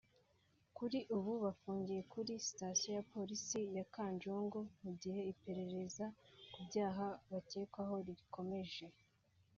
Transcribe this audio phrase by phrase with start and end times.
[0.77, 6.05] Kuri ubu bafungiye kuri Sitasiyo ya Polisi ya Kanjongo mu gihe iperereza
[6.51, 8.85] ku byaha bacyekwaho rikomeje